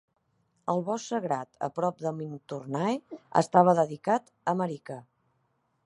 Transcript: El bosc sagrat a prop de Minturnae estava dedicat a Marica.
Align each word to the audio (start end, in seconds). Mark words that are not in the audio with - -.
El 0.71 0.79
bosc 0.87 1.09
sagrat 1.11 1.59
a 1.67 1.69
prop 1.75 2.01
de 2.07 2.13
Minturnae 2.21 2.97
estava 3.45 3.79
dedicat 3.83 4.35
a 4.53 4.57
Marica. 4.65 4.99